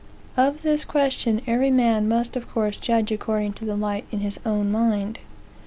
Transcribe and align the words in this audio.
Of 0.35 0.63
this 0.63 0.83
question 0.83 1.41
every 1.45 1.69
man 1.69 2.07
must 2.09 2.35
of 2.35 2.49
course 2.49 2.79
judge 2.79 3.11
according 3.11 3.53
to 3.53 3.65
the 3.65 3.75
light 3.75 4.05
in 4.11 4.21
his 4.21 4.39
own 4.43 4.71
mind. 4.71 5.19